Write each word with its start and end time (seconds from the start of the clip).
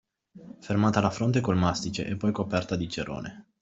Fermata 0.61 0.97
alla 0.97 1.11
fronte 1.11 1.41
col 1.41 1.57
mastice 1.57 2.07
e 2.07 2.15
poi 2.17 2.31
coperta 2.31 2.75
di 2.75 2.89
cerone. 2.89 3.45